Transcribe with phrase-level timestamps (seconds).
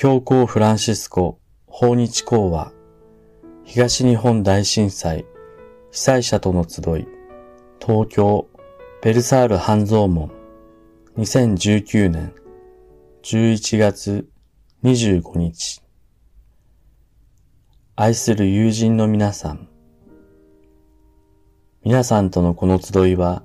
[0.00, 2.72] 教皇フランシスコ訪日講話
[3.64, 5.26] 東日本大震災
[5.90, 7.08] 被災者との集い
[7.84, 8.46] 東京
[9.02, 10.30] ベルサール半蔵門
[11.16, 12.32] 2019年
[13.24, 14.28] 11月
[14.84, 15.82] 25日
[17.96, 19.68] 愛する友人の皆さん
[21.82, 23.42] 皆さんとのこの集いは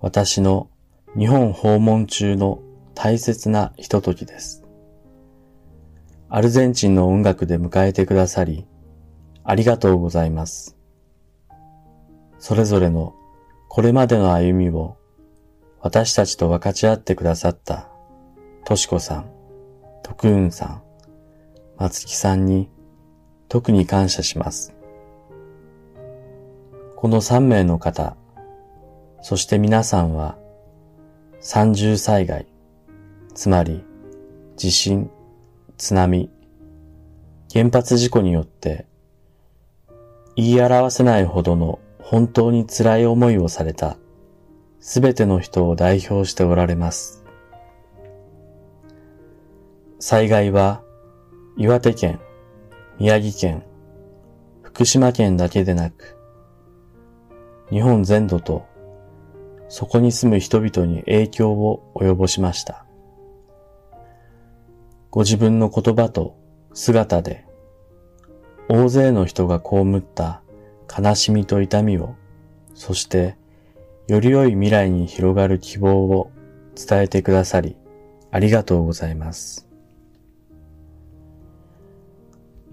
[0.00, 0.68] 私の
[1.16, 2.60] 日本訪問中の
[2.96, 4.67] 大切なひとときです。
[6.30, 8.66] アルゼンチンの音楽で迎えてくださり、
[9.44, 10.76] ありがとうございます。
[12.38, 13.14] それぞれの
[13.68, 14.98] これまでの歩みを
[15.80, 17.88] 私たちと分かち合ってくださった、
[18.66, 19.30] としこさん、
[20.02, 20.82] 徳雲さん、
[21.78, 22.68] 松木さんに
[23.48, 24.74] 特に感謝します。
[26.94, 28.18] この3名の方、
[29.22, 30.36] そして皆さんは、
[31.40, 32.46] 三重災害、
[33.34, 33.82] つまり
[34.56, 35.10] 地震、
[35.78, 36.28] 津波、
[37.54, 38.86] 原発事故によって
[40.34, 43.96] 言い表せないほどの本当に辛い思いをされた
[44.80, 47.24] すべての人を代表しておられます。
[50.00, 50.82] 災害は
[51.56, 52.18] 岩手県、
[52.98, 53.62] 宮城県、
[54.62, 56.18] 福島県だけでなく、
[57.70, 58.66] 日本全土と
[59.68, 62.87] そこに住む人々に影響を及ぼしました。
[65.10, 66.36] ご自分の言葉と
[66.74, 67.46] 姿で
[68.68, 70.42] 大勢の人が被った
[70.96, 72.14] 悲しみと痛みを、
[72.74, 73.36] そして
[74.08, 76.30] より良い未来に広がる希望を
[76.74, 77.76] 伝えてくださり、
[78.30, 79.66] ありがとうございます。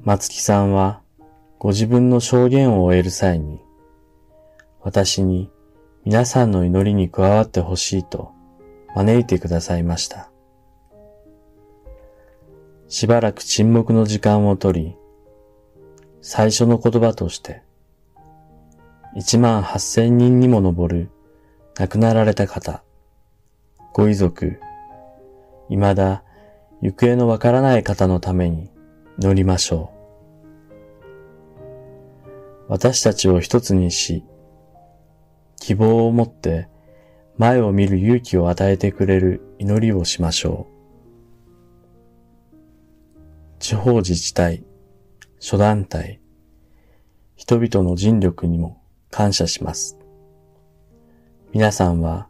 [0.04, 1.02] 松木さんは
[1.58, 3.62] ご自分の証言を終える際に、
[4.82, 5.50] 私に
[6.04, 8.32] 皆さんの祈りに加わってほしいと
[8.94, 10.30] 招いてくださいました。
[12.88, 14.96] しばらく沈黙の時間をとり、
[16.22, 17.64] 最初の言葉として、
[19.16, 21.10] 一万八千人にも上る
[21.78, 22.84] 亡くなられた方、
[23.94, 24.60] ご遺族、
[25.70, 26.24] 未だ
[26.82, 28.70] 行方のわからない方のために
[29.18, 29.96] 祈りましょう。
[32.68, 34.24] 私たちを一つにし、
[35.60, 36.68] 希望を持って
[37.38, 40.75] 前を見る勇気を与えてくれる祈りをしましょう。
[43.68, 44.64] 地方自治体、
[45.40, 46.22] 諸団体、
[47.36, 49.98] 人々の尽力にも感謝します。
[51.52, 52.28] 皆さんは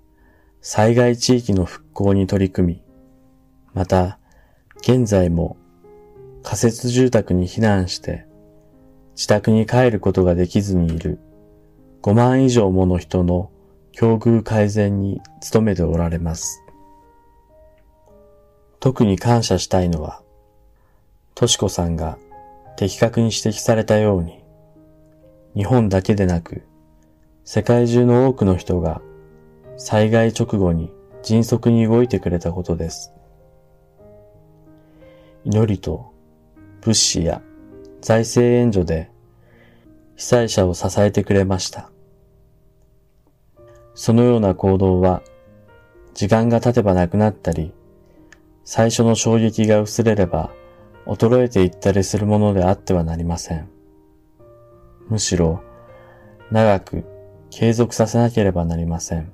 [0.61, 2.83] 災害地域の復興に取り組み、
[3.73, 4.17] また
[4.77, 5.57] 現在も
[6.41, 8.25] 仮設住宅に避難して
[9.15, 11.19] 自宅に帰ることができずにいる
[12.01, 13.51] 5万以上もの人の
[13.91, 15.19] 境遇改善に
[15.51, 16.63] 努めておられます。
[18.79, 20.21] 特に感謝したいのは
[21.35, 22.17] としこさんが
[22.77, 24.41] 的確に指摘されたように、
[25.53, 26.63] 日本だけでなく、
[27.43, 29.01] 世界中の多くの人が
[29.75, 33.11] 災害直後に迅速に動いてくれたことです。
[35.43, 36.13] 祈りと
[36.81, 37.41] 物資や
[37.99, 39.11] 財政援助で
[40.15, 41.91] 被災者を支えてくれました。
[43.93, 45.21] そのような行動は
[46.13, 47.73] 時間が経てばなくなったり、
[48.63, 50.51] 最初の衝撃が薄れれば
[51.05, 53.69] 衰えていったりするものであってはなりません。
[55.07, 55.61] むしろ、
[56.51, 57.03] 長く
[57.51, 59.31] 継続させなければなりません。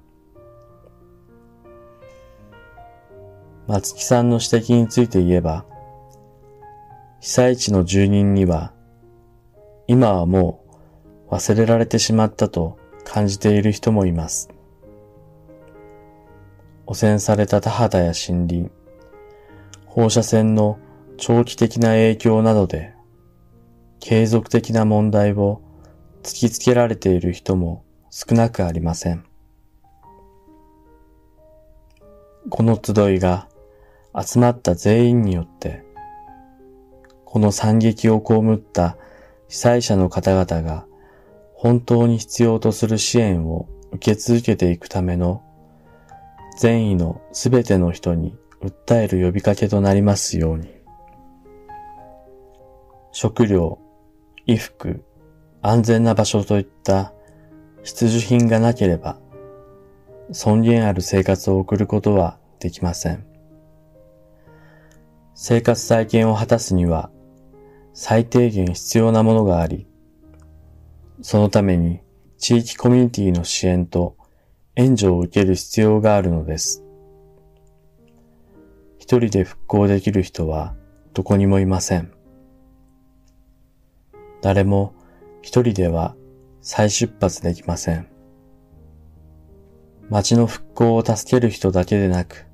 [3.67, 5.65] 松木さんの指摘について言えば、
[7.21, 8.73] 被災地の住人には、
[9.87, 10.65] 今はも
[11.29, 14.49] う忘れられてしまったと感じている人もいます。
[16.85, 18.71] 汚染された田畑や森林、
[19.85, 20.77] 放射線の
[21.23, 22.95] 長期的な影響などで
[23.99, 25.61] 継続的な問題を
[26.23, 29.23] 突きつけられている人も少なくありません。
[32.49, 33.47] この集いが
[34.19, 35.83] 集まった全員によって、
[37.23, 38.97] この惨劇を被った
[39.47, 40.87] 被災者の方々が
[41.53, 45.43] 本当に必要とする支援を受け続けていくための
[46.57, 50.80] 善意のすべての人に訴える呼びかけとなりますように。
[53.11, 53.79] 食料、
[54.45, 55.03] 衣服、
[55.61, 57.13] 安全な場所といった
[57.83, 59.19] 必需品がなければ、
[60.31, 63.25] 尊厳ある生活を送ることはできません。
[65.33, 67.11] 生活再建を果たすには、
[67.93, 69.87] 最低限必要なものがあり、
[71.21, 71.99] そのために
[72.37, 74.15] 地域コミュニティの支援と
[74.75, 76.83] 援助を受ける必要があるのです。
[78.97, 80.73] 一人で復興できる人は
[81.13, 82.20] どこにもいません。
[84.41, 84.93] 誰も
[85.41, 86.15] 一人では
[86.61, 88.07] 再出発できません。
[90.09, 92.47] 街の復興を助ける人だけでなく、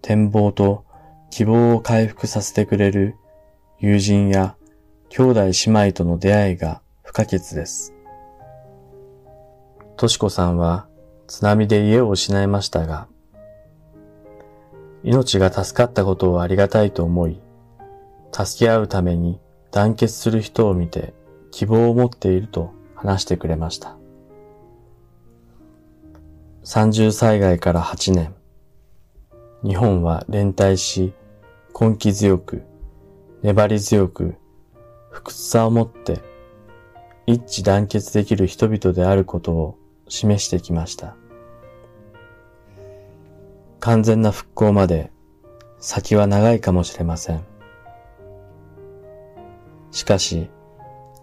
[0.00, 0.84] 展望と
[1.30, 3.16] 希望を回復させてくれる
[3.78, 4.56] 友人や
[5.10, 7.94] 兄弟姉妹との出会いが不可欠です。
[9.96, 10.88] としこさんは
[11.26, 13.08] 津波で家を失いましたが、
[15.02, 17.40] 命が助かったことをありがたいと思い、
[18.32, 21.14] 助け合うために団結する人を見て
[21.50, 23.96] 希望を持っていると話してくれました。
[26.64, 28.34] 30災害から8年、
[29.64, 31.12] 日本は連帯し、
[31.78, 32.62] 根気強く、
[33.42, 34.34] 粘り強く、
[35.10, 36.20] 不屈さを持って
[37.26, 39.78] 一致団結できる人々であることを
[40.08, 41.16] 示してきました。
[43.80, 45.10] 完全な復興まで
[45.78, 47.57] 先は長いかもしれません。
[49.90, 50.50] しかし、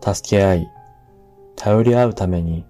[0.01, 0.71] 助け合い、
[1.55, 2.65] 頼り合うために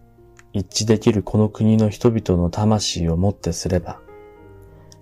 [0.54, 4.00] 一致できるこの国の人々の魂をもってすれば、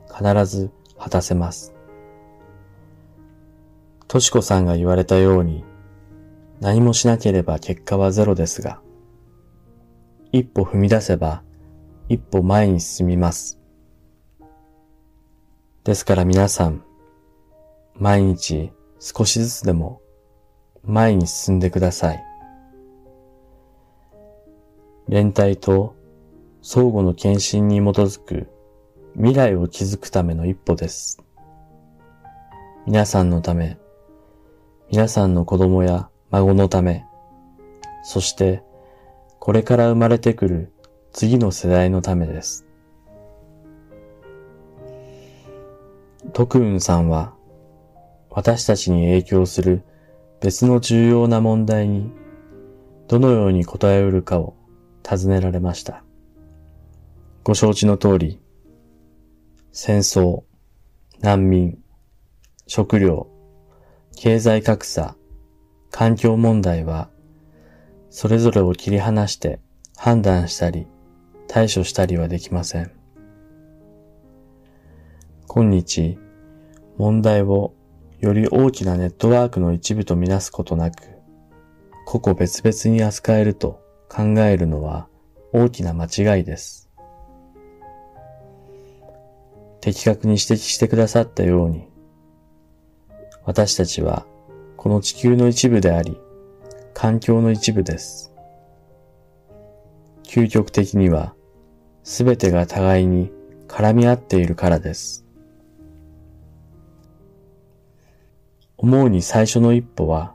[0.08, 1.74] 必ず果たせます。
[4.08, 5.64] としこさんが言われたように、
[6.60, 8.80] 何もしなければ結果はゼロですが、
[10.32, 11.44] 一歩踏み出せば
[12.10, 13.60] 一歩前に進みます。
[15.84, 16.84] ですから皆さん、
[17.96, 20.02] 毎日少しずつでも
[20.86, 22.24] 前に進んでください。
[25.08, 25.96] 連帯と
[26.62, 28.48] 相互の献身に基づく
[29.16, 31.24] 未来を築くための一歩です。
[32.86, 33.78] 皆さんのため、
[34.92, 37.06] 皆さんの子供や孫のため、
[38.04, 38.62] そして
[39.40, 40.74] これから生まれてくる
[41.14, 42.66] 次の世代のためです。
[46.34, 47.36] 徳雲さんは
[48.30, 49.84] 私たちに影響する
[50.44, 52.12] 別の重要な問題に
[53.08, 54.58] どのように答えうるかを
[55.02, 56.04] 尋ねられました。
[57.46, 58.42] ご承知の通り、
[59.72, 60.44] 戦争、
[61.22, 61.80] 難民、
[62.68, 63.30] 食料、
[64.18, 65.16] 経済格差、
[65.92, 67.10] 環境問題は、
[68.10, 69.62] それぞれを切り離して
[69.96, 70.88] 判断したり
[71.48, 72.92] 対処したりはできません。
[75.48, 76.18] 今日、
[76.98, 77.74] 問題を
[78.24, 80.96] より大きなネットワークの一部とみなすことなく、
[82.06, 85.10] 個々別々に扱えると考えるのは
[85.52, 86.90] 大きな間違いです。
[89.82, 91.90] 的確に指摘してくださったように、
[93.44, 94.26] 私たちは
[94.78, 96.18] この地球の一部であり、
[96.94, 98.34] 環境の一部です。
[100.24, 101.36] 究極的には、
[102.04, 103.34] すべてが互いに
[103.68, 105.23] 絡み合っているからです。
[108.84, 110.34] 思うに最初の一歩は、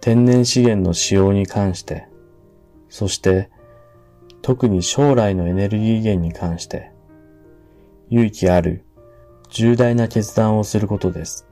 [0.00, 2.06] 天然資源の使用に関して、
[2.88, 3.50] そして
[4.42, 6.92] 特に将来のエネルギー源に関して、
[8.08, 8.84] 勇気ある
[9.48, 11.48] 重大な決断をすることです。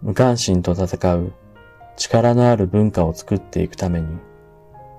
[0.00, 1.32] 無関心と戦う
[1.96, 4.16] 力のある文化を作っていくために、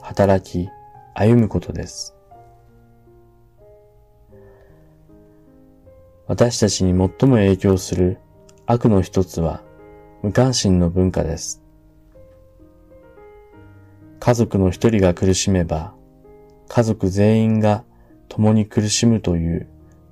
[0.02, 0.68] 働き、
[1.14, 2.13] 歩むことです。
[6.26, 8.18] 私たちに最も影響する
[8.66, 9.62] 悪の一つは
[10.22, 11.62] 無関心の文化です。
[14.20, 15.94] 家族の一人が苦しめば、
[16.70, 17.84] 家族全員が
[18.30, 19.68] 共に苦しむという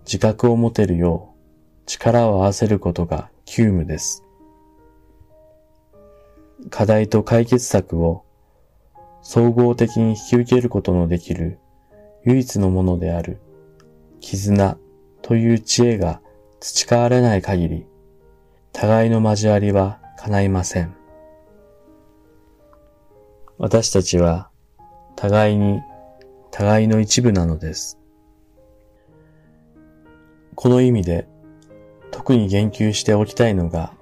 [0.06, 1.40] 自覚を持てるよう
[1.86, 4.26] 力を合わせることが急務です。
[6.70, 8.26] 課題と解決策を
[9.22, 11.60] 総合的に引き受けることのできる
[12.26, 13.40] 唯一のものである
[14.20, 14.78] 絆
[15.22, 16.22] という知恵が
[16.60, 17.86] 培われない限り、
[18.74, 20.96] 互いの交わりは叶いません。
[23.58, 24.50] 私たちは
[25.16, 25.82] 互いに
[26.52, 28.00] 互いの一部なのです。
[30.56, 31.28] この意味で
[32.12, 33.94] 特に言及しておきたいのが、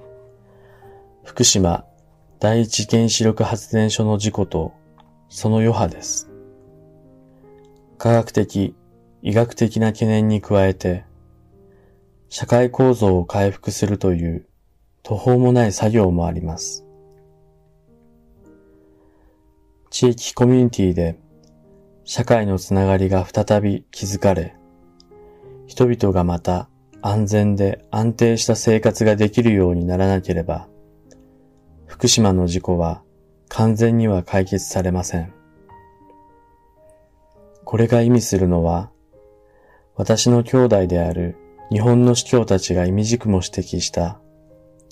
[1.23, 1.85] 福島
[2.39, 4.73] 第一原子力発電所の事故と
[5.29, 6.29] その余波です。
[7.97, 8.75] 科学的、
[9.21, 11.03] 医学的な懸念に加えて、
[12.29, 14.47] 社会構造を回復するという
[15.01, 16.85] 途方もない作業もあります。
[19.89, 21.17] 地域コミュニティで
[22.03, 24.55] 社会のつながりが再び築かれ、
[25.65, 26.69] 人々がまた
[27.01, 30.67] 安全で安定した生活ができるようにならなければ、
[31.87, 33.01] 福島の事故は
[33.47, 35.33] 完全には解決されません。
[37.63, 38.91] これが意味するのは、
[39.95, 41.35] 私の兄弟である
[41.71, 44.19] 日本の司教たちが意味軸も指摘した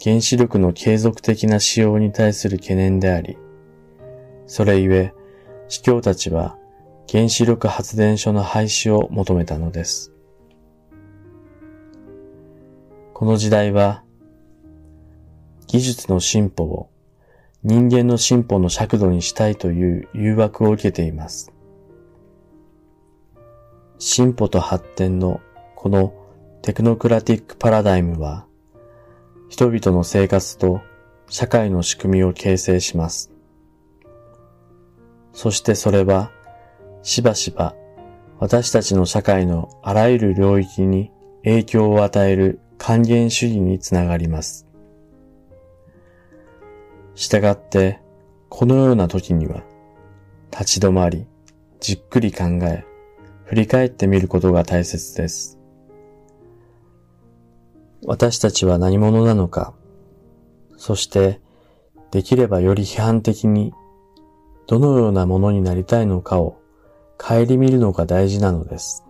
[0.04, 3.36] 原子力の継続的な使用に対する懸念であり、
[4.46, 5.14] それゆえ、
[5.70, 6.56] 司教たちは
[7.10, 10.14] 原子力発電所の廃止を求めたのです。
[13.14, 14.04] この時代は、
[15.66, 16.92] 技術の進歩を
[17.64, 21.52] 人間の進歩の尺度にしたいという誘惑を受けています。
[23.98, 25.42] 進歩と発展の
[25.76, 26.14] この
[26.62, 28.46] テクノクラティックパラダイムは、
[29.50, 30.82] 人々の生活と
[31.30, 33.32] 社会の仕組みを形成します。
[35.34, 36.32] そしてそれは、
[37.04, 37.76] しばしば
[38.40, 41.12] 私たちの社会のあらゆる領域に
[41.44, 44.68] 影響を与える還元主義につながります。
[47.16, 48.00] したがって、
[48.50, 49.64] このような時には、
[50.52, 51.26] 立ち止まり、
[51.80, 52.86] じっくり考え、
[53.46, 55.57] 振り返ってみることが大切です。
[58.06, 59.74] 私たちは何者なのか、
[60.78, 61.42] そして、
[62.12, 63.74] できればより批判的に、
[64.68, 66.60] どのようなものになりたいのかを
[67.18, 69.04] 顧みるのが大事なのです。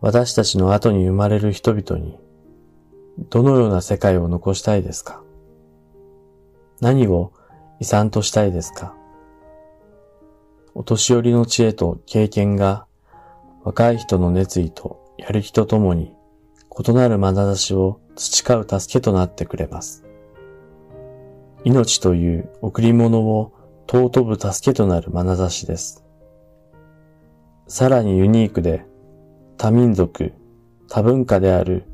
[0.00, 2.18] 私たちの後に生まれる人々に、
[3.30, 5.22] どのような世界を残したいですか？
[6.80, 7.32] 何を
[7.80, 8.94] 遺産としたいですか？
[10.74, 12.86] お年寄りの知恵と経験が
[13.62, 16.12] 若い人の熱意とやる気とともに
[16.78, 20.04] 異なる眼差しを培う助けとなってくれます。
[21.64, 23.52] 命という贈り物を
[23.90, 26.04] 尊ぶ助けとなる眼差しです。
[27.66, 28.84] さらにユニークで
[29.56, 30.32] 多民族、
[30.88, 31.84] 多文化である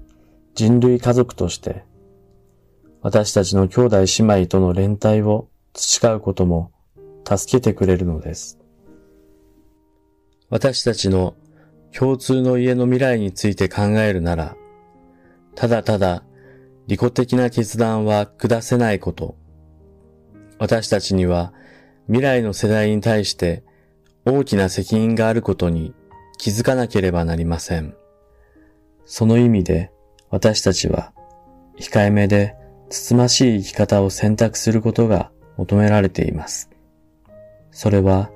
[0.55, 1.85] 人類家族として
[3.03, 6.71] 私たちの兄弟姉妹との連帯を培うことも
[7.27, 8.59] 助けてくれるのです。
[10.51, 11.35] 私たちの
[11.93, 14.57] 共通の家の未来について考えるなら、
[15.61, 16.23] ただただ
[16.87, 19.37] 利己的な決断は下せないこと。
[20.59, 21.53] 私たちには
[22.07, 23.63] 未来の世代に対して
[24.25, 25.93] 大きな責任があることに
[26.39, 27.95] 気づかなければなりません。
[29.05, 29.93] その意味で
[30.31, 31.13] 私たちは
[31.79, 32.57] 控えめで
[32.89, 36.71] つつましい生き方を選択することが求められています。
[37.71, 38.31] それは、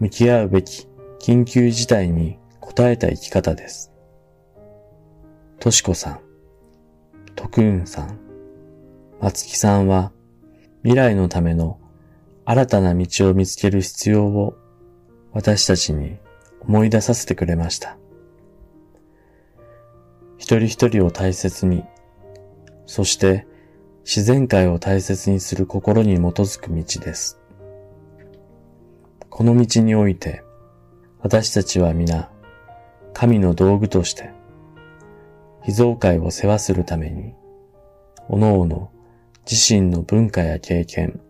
[0.00, 0.88] 向き合うべき
[1.20, 3.92] 緊急事態に応えた生き方です。
[5.60, 6.27] としこさん、
[7.38, 8.18] とくんさん、
[9.20, 10.10] 松木さんは、
[10.82, 11.78] 未来のための
[12.44, 14.56] 新たな道を見つける必要を
[15.30, 16.18] 私たちに
[16.62, 17.96] 思い出させてくれました。
[20.36, 21.84] 一人一人を大切に、
[22.86, 23.46] そして
[24.04, 27.38] 自然界を大切にする心に基づく道です。
[29.30, 30.42] この道において、
[31.20, 32.32] 私たちは皆、
[33.14, 34.36] 神の道具として、
[35.68, 37.34] 秘蔵界を世話するために、
[38.26, 38.88] 各々
[39.44, 41.20] 自身の文化や経験、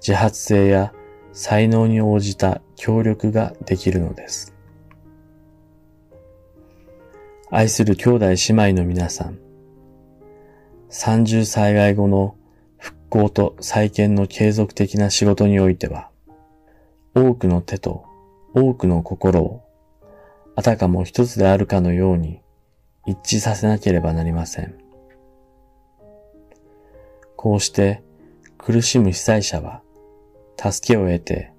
[0.00, 0.92] 自発性や
[1.32, 4.52] 才能に応じた協力ができるのです。
[7.52, 8.34] 愛する兄弟姉
[8.72, 9.38] 妹の皆さん、
[10.88, 12.34] 三重災害後の
[12.78, 16.10] 復興と再建の継続的な仕事においては、
[17.14, 18.04] 多くの手と
[18.54, 19.62] 多くの心を、
[20.56, 22.40] あたかも一つであるかのように
[23.08, 24.74] 一致させなければなりません。
[27.36, 28.02] こうして
[28.58, 29.80] 苦しむ被災者は、
[30.58, 31.54] 助けを得て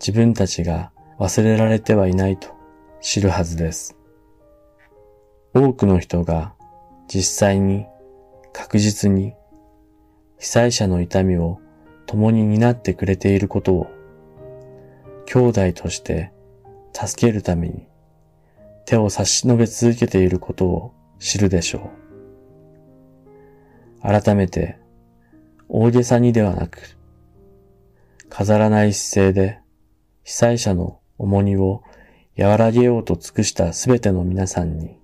[0.00, 2.48] 自分たちが忘れられてはいないと
[3.02, 3.94] 知るはずです。
[5.52, 6.54] 多くの人が
[7.08, 7.84] 実際に
[8.54, 9.34] 確実に
[10.38, 11.60] 被災者の痛みを
[12.06, 13.86] 共に担ってくれていることを
[15.26, 16.32] 兄弟として
[16.94, 17.89] 助けるために
[18.90, 21.92] 手を差し伸べ続けていることを知るでしょ
[24.02, 24.02] う。
[24.02, 24.80] 改めて
[25.68, 26.98] 大げさにではなく
[28.28, 29.60] 飾らない姿勢で
[30.24, 31.84] 被災者の重荷を
[32.36, 34.98] 和らげようと尽くしたすべての皆さんに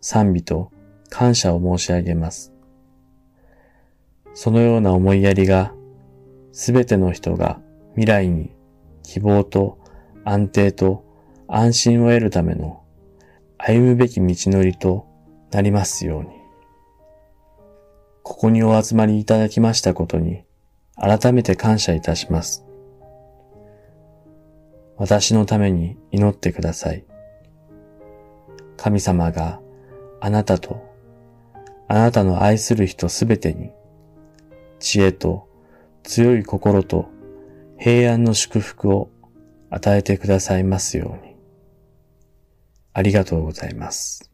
[0.00, 0.72] 賛美と
[1.08, 2.52] 感謝を申し上げます。
[4.34, 5.72] そのような思いやりが、
[6.50, 7.60] すべての人が
[7.94, 8.50] 未来に
[9.04, 9.78] 希望と
[10.24, 11.04] 安定と
[11.46, 12.80] 安心を得るための
[13.62, 15.06] 歩むべき道のりと
[15.50, 16.28] なりますように。
[18.22, 20.44] ここにお集まりいただきましたことに
[20.96, 22.64] 改めて感謝いたします。
[24.96, 27.04] 私のために祈ってください。
[28.78, 29.60] 神様が
[30.20, 30.82] あなたと
[31.86, 33.72] あなたの愛する人すべてに
[34.78, 35.48] 知恵と
[36.02, 37.10] 強い心と
[37.78, 39.10] 平安の祝福を
[39.68, 41.29] 与えてくださいますように。
[42.92, 44.30] ありがとうございます。